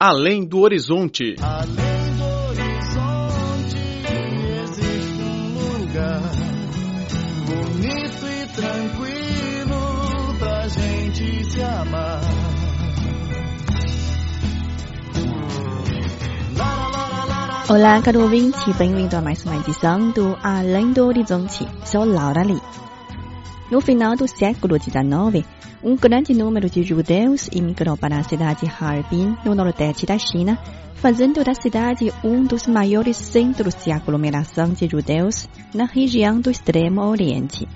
[0.00, 1.34] Além do Horizonte.
[1.42, 3.76] Além do horizonte
[4.62, 6.22] existe um lugar
[7.48, 12.20] bonito e tranquilo pra gente se amar.
[17.68, 21.66] Olá, caro ouvinte, bem-vindo a mais uma edição do Além do Horizonte.
[21.84, 22.87] Sou Laura Lee.
[23.70, 25.46] No final do século XIX,
[25.82, 30.58] um grande número de judeus imigrou para a cidade de Harbin, no nordeste da China,
[30.94, 37.02] fazendo da cidade um dos maiores centros de aglomeração de judeus na região do Extremo
[37.02, 37.68] Oriente.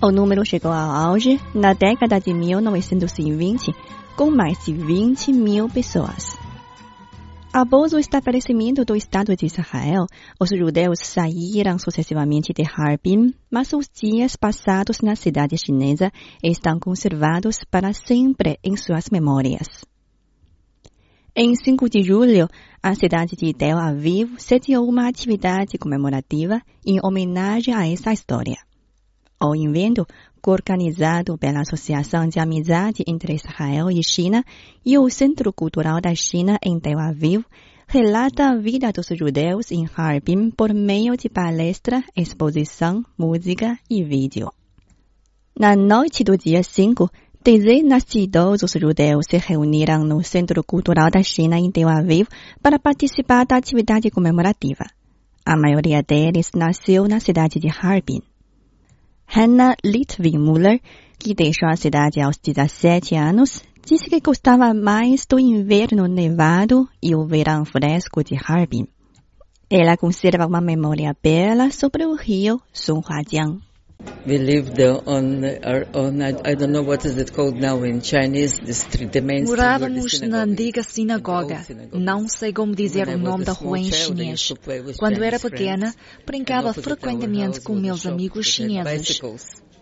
[0.00, 3.74] O número chegou ao auge na década de 1920,
[4.16, 6.41] com mais de 20 mil pessoas.
[7.54, 10.06] Após o estabelecimento do Estado de Israel,
[10.40, 16.10] os judeus saíram sucessivamente de Harbin, mas os dias passados na cidade chinesa
[16.42, 19.68] estão conservados para sempre em suas memórias.
[21.36, 22.48] Em 5 de julho,
[22.82, 28.56] a cidade de Tel Aviv sediou uma atividade comemorativa em homenagem a essa história.
[29.44, 30.06] O evento,
[30.46, 34.44] organizado pela Associação de Amizade entre Israel e China
[34.86, 37.44] e o Centro Cultural da China em Tel Aviv,
[37.88, 44.48] relata a vida dos judeus em Harbin por meio de palestra, exposição, música e vídeo.
[45.58, 47.10] Na noite do dia 5,
[47.42, 52.28] dezenas de idosos judeus se reuniram no Centro Cultural da China em Tel Aviv
[52.62, 54.84] para participar da atividade comemorativa.
[55.44, 58.22] A maioria deles nasceu na cidade de Harbin.
[59.34, 60.78] Hannah Litvin Muller,
[61.18, 67.14] que deixou a cidade aos 17 anos, disse que gostava mais do inverno nevado e
[67.14, 68.86] o verão fresco de Harbin.
[69.70, 73.58] Ela conserva uma memória bela sobre o rio Songhua-jiang.
[74.24, 78.58] We lived on our own, I, don't know what is it called now in Chinese,
[78.58, 81.66] the main Morávamos na antiga sinagoga.
[81.92, 84.52] Não sei como dizer When I o nome da rua em chinês.
[84.96, 85.92] Quando era pequena,
[86.24, 89.20] brincava our frequentemente com meus amigos chineses.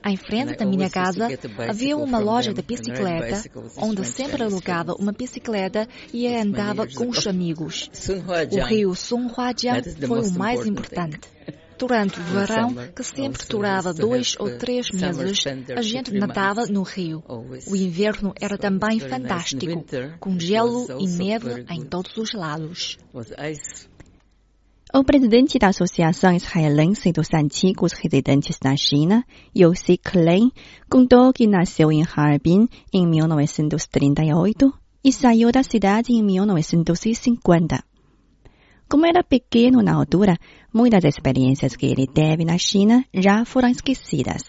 [0.03, 1.28] Em frente da minha casa
[1.69, 3.42] havia uma loja de bicicleta
[3.76, 7.91] onde sempre alugava uma bicicleta e andava com os amigos.
[8.50, 11.20] O rio Songhua-jiang foi o mais important importante.
[11.80, 15.42] Durante o verão, que sempre durava dois ou três meses,
[15.74, 17.24] a gente nadava no rio.
[17.66, 19.82] O inverno era também fantástico,
[20.20, 22.98] com gelo e neve em todos os lados.
[24.92, 29.24] O presidente da Associação Israelense dos Antigos Residentes na China,
[29.56, 30.52] Yossi Klein,
[30.91, 34.70] contou que nasceu em Harbin em 1938
[35.02, 37.89] e saiu da cidade em 1950.
[38.90, 40.36] Como era pequeno na altura,
[40.74, 44.42] muitas experiências que ele teve na China já foram esquecidas.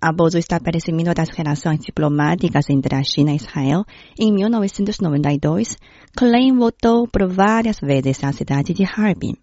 [0.00, 3.84] Após o estabelecimento das relações diplomáticas entre a China e Israel,
[4.16, 5.76] em 1992,
[6.16, 9.34] Klein voltou por várias vezes à cidade de Harbin.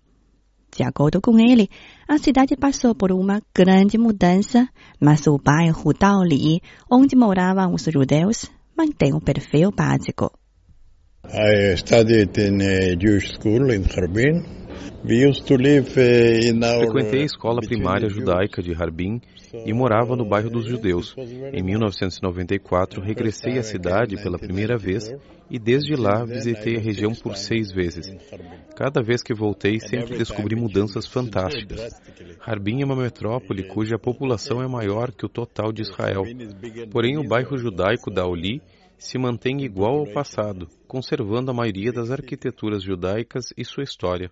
[0.74, 1.70] De acordo com ele,
[2.08, 4.66] a cidade passou por uma grande mudança,
[4.98, 10.32] mas o bairro Daoli, onde moravam os judeus, mantém o perfil básico.
[11.34, 14.44] I studied in a Jewish school in Harbin.
[16.80, 19.22] Frequentei a escola primária judaica de Harbin
[19.66, 21.16] e morava no bairro dos judeus.
[21.54, 25.12] Em 1994, regressei à cidade pela primeira vez
[25.50, 28.12] e desde lá visitei a região por seis vezes.
[28.76, 32.02] Cada vez que voltei, sempre descobri mudanças fantásticas.
[32.42, 36.24] Harbin é uma metrópole cuja população é maior que o total de Israel.
[36.92, 38.62] Porém, o bairro judaico da Oli
[38.98, 44.32] se mantém igual ao passado, conservando a maioria das arquiteturas judaicas e sua história.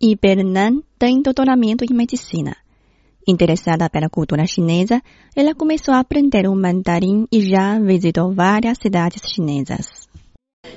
[0.00, 2.56] E Bernan tem doutoramento em medicina.
[3.26, 5.00] Interessada pela cultura chinesa,
[5.36, 10.11] ela começou a aprender o mandarim e já visitou várias cidades chinesas.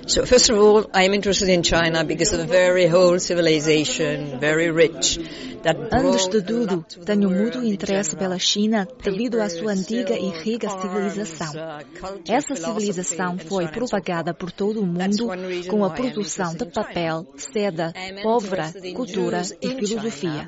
[0.08, 4.40] So first of all, I am interested in China because of the very whole civilization,
[4.40, 5.20] very rich.
[5.92, 10.30] Antes de a tudo, tenho muito in interesse pela China devido à sua antiga e
[10.30, 11.52] rica civilização.
[11.54, 15.28] uh, Essa civilização foi propagada por todo o mundo
[15.68, 17.92] com a I'm produção de papel, seda,
[18.22, 20.46] pólvora, cultura e filosofia.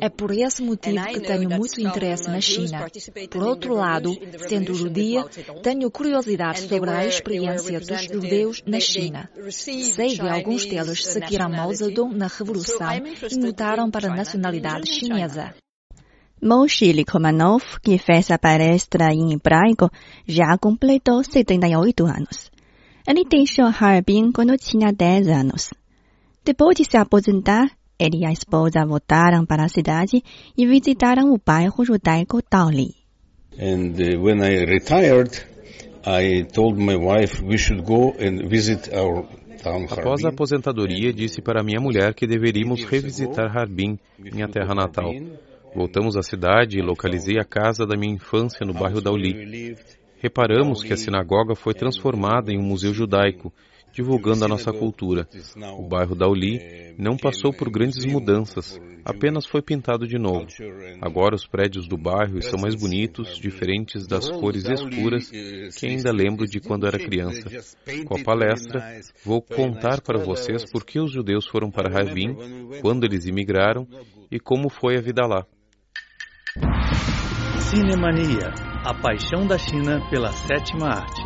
[0.00, 0.06] A.
[0.06, 2.86] É por esse motivo que tenho muito some interesse na China.
[3.28, 4.16] Por outro lado,
[4.48, 5.24] sendo judia,
[5.60, 9.30] tenho curiosidade sobre a experiência dos judeus na China.
[9.50, 11.72] Sei de alguns deles seguiram Mao.
[11.72, 15.54] Zedong na Revolução e mudaram in para a nacionalidade chinesa.
[16.42, 19.90] Moshe Likomanov, que fez a palestra em hebraico,
[20.26, 22.50] já completou 78 anos.
[23.06, 25.70] Ele deixou Harbin quando tinha 10 anos.
[26.44, 30.22] Depois de se aposentar, ele e a esposa voltaram para a cidade
[30.56, 32.94] e visitaram o bairro judaico Daoli.
[33.58, 35.42] And uh, when I retired,
[36.06, 39.26] I told my wife we should go and visit our
[39.60, 45.12] town Após a aposentadoria, disse para minha mulher que deveríamos revisitar Harbin, minha terra natal.
[45.74, 49.76] Voltamos à cidade e localizei a casa da minha infância no bairro Dauli.
[50.18, 53.52] Reparamos que a sinagoga foi transformada em um museu judaico,
[53.92, 55.26] divulgando a nossa cultura.
[55.78, 60.46] O bairro Dauli não passou por grandes mudanças, apenas foi pintado de novo.
[61.00, 66.44] Agora os prédios do bairro são mais bonitos, diferentes das cores escuras que ainda lembro
[66.46, 67.48] de quando era criança.
[68.04, 72.36] Com a palestra, vou contar para vocês por que os judeus foram para Harbin,
[72.82, 73.86] quando eles imigraram
[74.30, 75.46] e como foi a vida lá.
[77.60, 78.52] Cinemania,
[78.86, 81.20] a paixão da China pela sétima arte.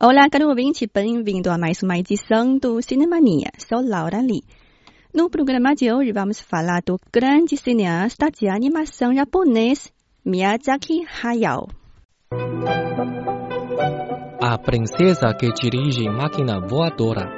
[0.00, 3.50] Olá, caro ouvinte, bem-vindo a mais uma edição do Cinemania.
[3.58, 4.44] Sou Laura Lee.
[5.12, 9.92] No programa de hoje vamos falar do grande cineasta de animação japonês
[10.24, 11.66] Miyazaki Hayao.
[14.40, 17.28] A princesa que dirige máquina voadora.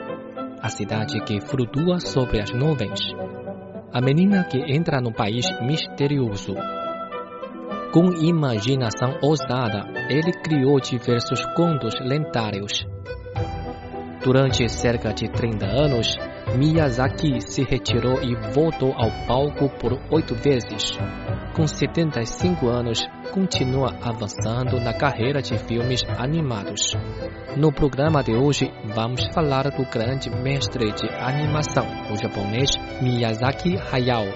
[0.61, 3.00] A cidade que flutua sobre as nuvens.
[3.94, 6.56] A menina que entra no país misterioso.
[7.93, 12.85] Com imaginação ousada, ele criou diversos contos lendários.
[14.20, 16.17] Durante cerca de 30 anos,
[16.58, 20.99] Miyazaki se retirou e voltou ao palco por oito vezes.
[21.54, 22.98] Com 75 anos,
[23.32, 26.96] continua avançando na carreira de filmes animados.
[27.56, 32.70] No programa de hoje, vamos falar do grande mestre de animação, o japonês
[33.00, 34.26] Miyazaki Hayao.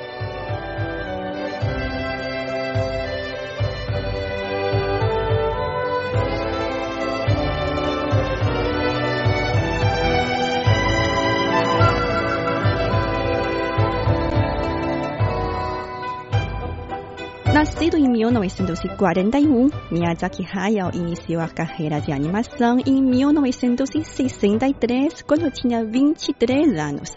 [17.88, 26.78] Nascido em 1941, Miyazaki Hayao iniciou a carreira de animação em 1963, quando tinha 23
[26.78, 27.16] anos.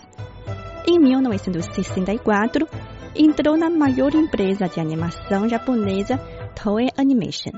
[0.87, 2.65] Em 1964,
[3.13, 6.17] entrou na maior empresa de animação japonesa,
[6.55, 7.51] Toei Animation.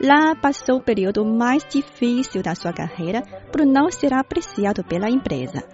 [0.00, 5.64] Lá passou o período mais difícil da sua carreira por não ser apreciado pela empresa.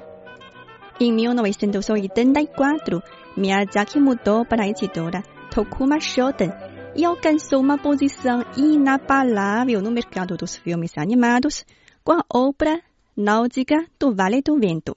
[0.99, 3.03] Em 1984,
[3.37, 5.23] Miyazaki mudou para a editora
[5.55, 6.51] Tokuma Shoten
[6.97, 11.65] e alcançou uma posição inabalável no mercado dos filmes animados
[12.03, 12.83] com a obra
[13.17, 14.97] Náutica do Vale do Vento.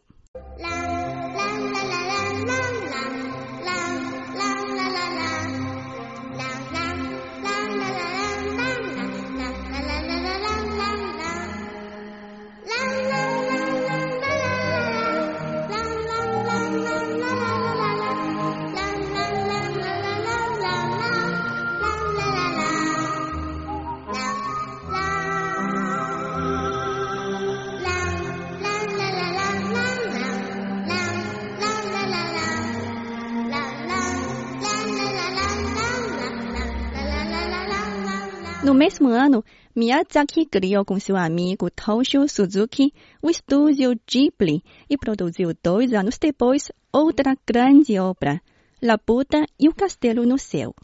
[38.67, 42.91] No mesmo ano, Miyazaki criou com seu amigo Toshio Suzuki
[43.23, 48.41] o estúdio Ghibli e produziu dois anos depois outra grande obra,
[48.83, 50.75] Laputa e o Castelo no Céu,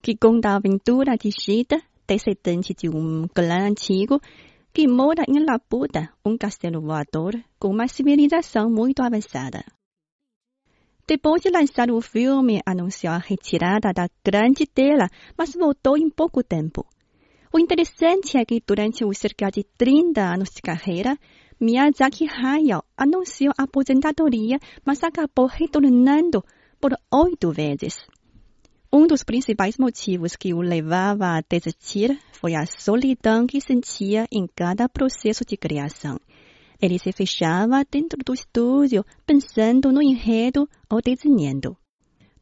[0.00, 4.20] que conta a aventura de Shida, descendente de um clã antigo,
[4.72, 9.64] que mora em Laputa, um castelo voador com uma civilização muito avançada.
[11.04, 16.40] Depois de lançar o filme, anunciou a retirada da grande tela, mas voltou em pouco
[16.40, 16.86] tempo.
[17.54, 21.16] O interessante é que durante os cerca de 30 anos de carreira,
[21.60, 26.42] Miyazaki Hayao anunciou a aposentadoria, mas acabou retornando
[26.80, 28.04] por oito vezes.
[28.92, 34.48] Um dos principais motivos que o levava a desistir foi a solidão que sentia em
[34.48, 36.18] cada processo de criação.
[36.82, 41.76] Ele se fechava dentro do estúdio, pensando no enredo ou desenhando.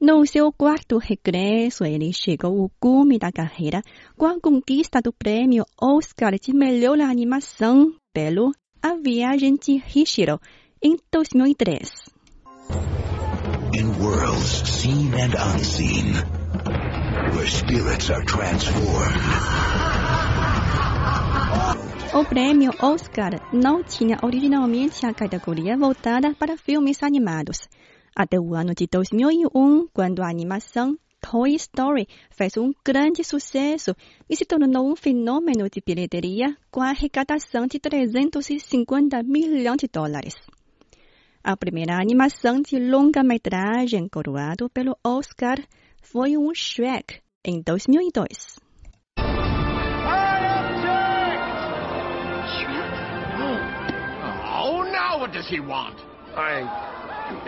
[0.02, 3.80] No seu quarto regresso, ele chegou ao cume da carreira
[4.16, 8.50] com a conquista do prêmio Oscar de melhor animação pelo
[8.82, 10.40] A Viagem de Hishiro,
[10.82, 11.88] em 2003.
[13.74, 16.14] In worlds seen and unseen,
[17.32, 19.22] where spirits are transformed.
[22.12, 27.68] O prêmio Oscar não tinha originalmente a categoria voltada para filmes animados.
[28.14, 33.94] Até o ano de 2001, quando a animação Toy Story fez um grande sucesso
[34.28, 40.34] e se tornou um fenômeno de bilheteria com a arrecadação de 350 milhões de dólares.
[41.42, 45.56] A primeira animação de longa-metragem coroado pelo Oscar
[46.02, 48.60] foi um Shrek, em 2002.
[54.64, 55.98] Oh, now what does he want?
[56.36, 56.62] I,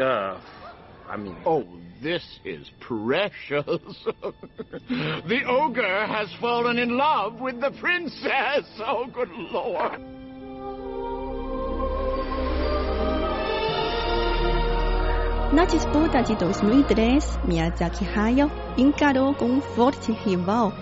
[0.01, 0.39] uh,
[1.09, 1.37] I mean.
[1.45, 1.65] Oh,
[2.03, 3.65] this is precious.
[4.89, 8.65] the ogre has fallen in love with the princess.
[8.81, 10.01] Oh, good lord.
[15.53, 20.73] Na disputa de 2003, Miyazaki Hayao encarou com um forte rival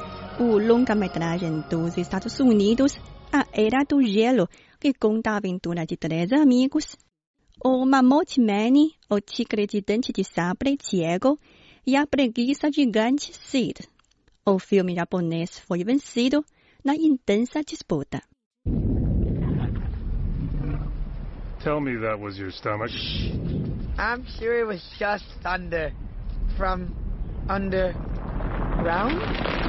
[0.41, 2.99] o longa-metragem dos Estados Unidos,
[3.31, 4.49] A Era do Gelo,
[4.81, 6.97] que conta a aventura de três amigos,
[7.65, 11.39] o Mammoth Man, o tigre de dente de sabre Diego
[11.87, 13.89] e a preguiça gigante Sid.
[14.45, 16.45] O filme japonês foi vencido
[16.85, 18.21] na intensa disputa.
[21.63, 22.91] Tell me that was your stomach.
[23.97, 25.93] I'm sure it was just thunder
[26.57, 26.93] from
[27.49, 29.62] underground.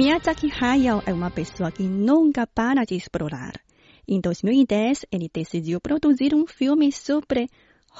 [0.00, 3.60] Miyazaki Hayao é uma pessoa que nunca para de explorar.
[4.08, 7.50] Em 2010, ele decidiu produzir um filme sobre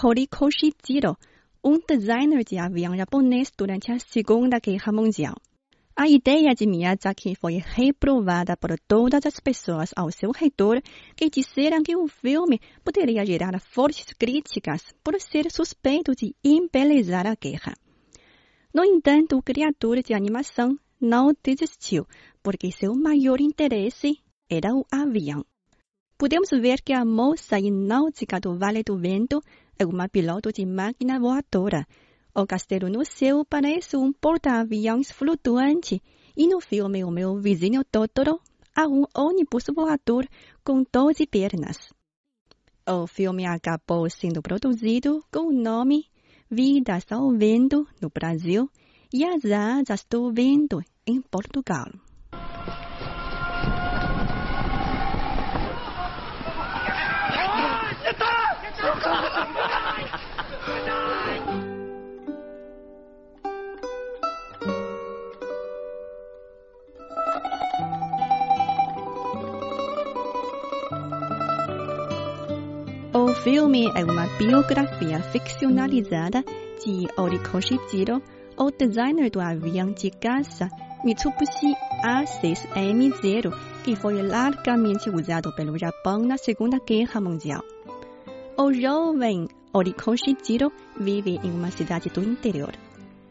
[0.03, 1.15] Horikoshi Jiro,
[1.63, 5.35] um designer de avião japonês durante a Segunda Guerra Mundial.
[5.95, 10.81] A ideia de Miyazaki foi reprovada por todas as pessoas ao seu redor
[11.15, 17.35] que disseram que o filme poderia gerar fortes críticas por ser suspeito de embelezar a
[17.35, 17.75] guerra.
[18.73, 22.07] No entanto, o criador de animação não desistiu,
[22.43, 25.45] porque seu maior interesse era o avião.
[26.19, 29.41] Podemos ver que a moça náutica do Vale do Vento
[29.79, 31.87] é uma piloto de máquina voadora.
[32.35, 36.03] O castelo no céu parece um porta-aviões flutuante
[36.37, 38.39] e no filme O Meu Vizinho Totoro
[38.77, 40.29] há um ônibus voador
[40.63, 41.93] com 12 pernas.
[42.87, 46.07] O filme acabou sendo produzido com o nome
[46.51, 48.71] Vidas ao Vento no Brasil
[49.13, 51.91] e As Asas do Vento em Portugal.
[73.13, 76.45] O filme é uma biografia ficcionalizada
[76.85, 78.23] de Horikoshi Jiro,
[78.57, 80.69] o designer do avião de caça
[81.05, 83.53] Mitsubishi A6M0,
[83.83, 87.63] que foi largamente usado pelo Japão na Segunda Guerra Mundial.
[88.59, 92.75] O jovem Horikoshi Jiro vive em uma cidade do interior.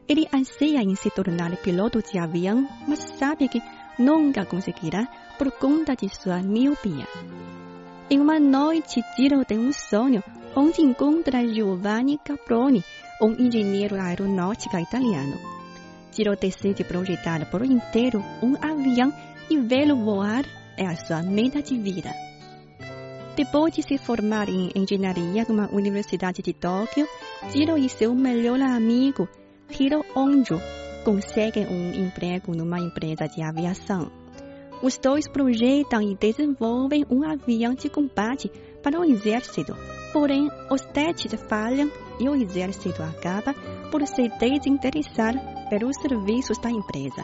[0.08, 3.62] Ele anseia em se tornar piloto de avião, mas sabe que
[4.00, 5.08] nunca conseguirá
[5.38, 7.08] por conta de sua miopia.
[8.10, 10.24] Em uma noite, Jiro tem um sonho
[10.56, 12.84] onde encontra Giovanni Caproni,
[13.22, 15.38] um engenheiro aeronáutico italiano.
[16.12, 19.14] Jiro decide projetar por inteiro um avião
[19.50, 20.46] e vê-lo voar
[20.78, 22.12] é a sua meta de vida.
[23.36, 27.08] Depois de se formar em engenharia numa universidade de Tóquio,
[27.52, 29.28] Jiro e seu melhor amigo,
[29.70, 30.60] Hiro Onjo,
[31.06, 34.12] conseguem um emprego numa empresa de aviação.
[34.82, 38.50] Os dois projetam e desenvolvem um avião de combate
[38.82, 39.76] para o exército.
[40.12, 43.54] Porém, os testes falham e o exército acaba
[43.92, 45.34] por se desinteressar
[45.70, 47.24] pelos serviços da empresa.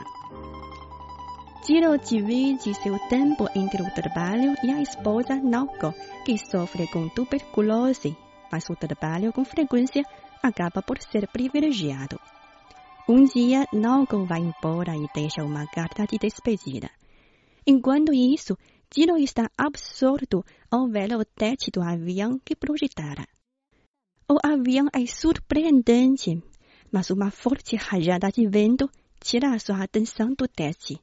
[1.68, 8.16] Jiro divide seu tempo entre o trabalho e a esposa Naoko, que sofre com tuberculose,
[8.52, 10.04] mas o trabalho com frequência
[10.44, 12.20] acaba por ser privilegiado.
[13.10, 16.90] Um dia, Naoko vai embora e deixa uma carta de despedida.
[17.66, 18.56] Enquanto isso,
[18.96, 23.28] Jiro está absorto ao ver o teste do avião que projetara.
[24.28, 26.42] O avião é surpreendente,
[26.92, 28.90] mas uma forte rajada de vento
[29.20, 31.00] tira sua atenção do teste,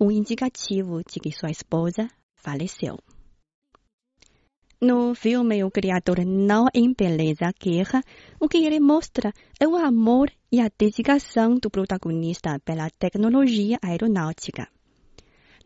[0.00, 2.98] um indicativo de que sua esposa faleceu.
[4.80, 8.02] No filme, o criador não embeleza a guerra,
[8.40, 14.66] o que ele mostra é o amor e a dedicação do protagonista pela tecnologia aeronáutica.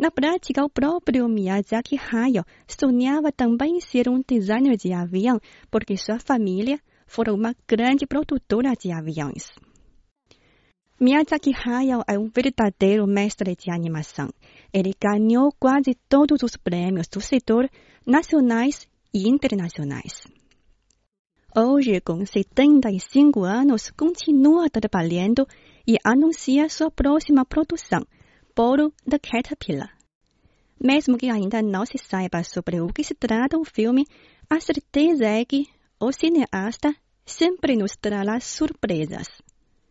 [0.00, 5.38] Na prática, o próprio Miyazaki Hayao sonhava também ser um designer de avião,
[5.70, 9.50] porque sua família foi uma grande produtora de aviões.
[10.98, 14.30] Miyazaki Hayao é um verdadeiro mestre de animação.
[14.72, 17.68] Ele ganhou quase todos os prêmios do setor
[18.06, 20.22] nacionais e internacionais.
[21.54, 25.46] Hoje, com 75 anos, continua trabalhando
[25.86, 28.06] e anuncia sua próxima produção,
[28.54, 29.90] Polo the Caterpillar,
[30.82, 34.06] Mesmo que ainda não se saiba sobre o que se trata o filme,
[34.48, 35.66] a certeza é que
[36.00, 36.94] o cineasta
[37.26, 39.28] sempre nos trará surpresas.